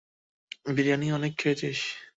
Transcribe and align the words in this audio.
বিরিয়ানি 0.67 1.07
অনেক 1.11 1.33
খেয়েছিস। 1.37 1.79